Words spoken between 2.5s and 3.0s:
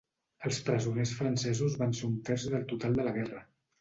del total